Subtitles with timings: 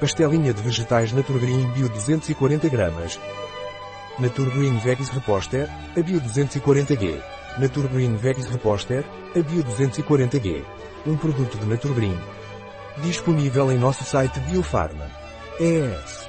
[0.00, 3.18] Pastelinha de vegetais Naturgreen Bio 240 gramas.
[4.18, 7.20] Naturgreen Veggies Reposter, a Bio 240G.
[7.58, 10.64] Naturgreen Veggies Reposter, a Bio 240G.
[11.06, 12.18] Um produto de Naturgreen.
[13.02, 15.08] Disponível em nosso site Biofarma.
[15.60, 16.23] ES.